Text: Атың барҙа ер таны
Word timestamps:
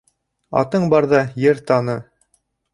Атың 0.61 0.87
барҙа 0.95 1.21
ер 1.45 1.63
таны 1.73 1.99